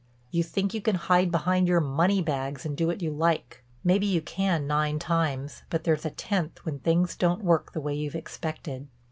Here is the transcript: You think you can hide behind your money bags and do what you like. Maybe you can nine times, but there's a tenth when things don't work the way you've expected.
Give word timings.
You 0.31 0.41
think 0.41 0.73
you 0.73 0.81
can 0.81 0.95
hide 0.95 1.31
behind 1.31 1.67
your 1.67 1.79
money 1.79 2.23
bags 2.23 2.65
and 2.65 2.75
do 2.75 2.87
what 2.87 3.03
you 3.03 3.11
like. 3.11 3.63
Maybe 3.83 4.07
you 4.07 4.19
can 4.19 4.65
nine 4.65 4.97
times, 4.97 5.61
but 5.69 5.83
there's 5.83 6.05
a 6.05 6.09
tenth 6.09 6.65
when 6.65 6.79
things 6.79 7.15
don't 7.15 7.43
work 7.43 7.71
the 7.73 7.81
way 7.81 7.93
you've 7.93 8.15
expected. 8.15 8.87